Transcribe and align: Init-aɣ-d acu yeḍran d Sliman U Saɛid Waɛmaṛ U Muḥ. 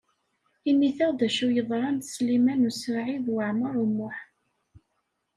Init-aɣ-d 0.69 1.19
acu 1.27 1.47
yeḍran 1.51 1.95
d 1.99 2.03
Sliman 2.13 2.67
U 2.69 2.71
Saɛid 2.81 3.25
Waɛmaṛ 3.35 3.73
U 3.83 3.85
Muḥ. 3.97 4.17